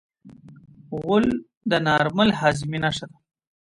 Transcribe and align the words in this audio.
غول 0.99 1.25
د 1.69 1.71
نارمل 1.87 2.29
هاضمې 2.39 2.79
نښه 2.83 3.05
ده. 3.09 3.17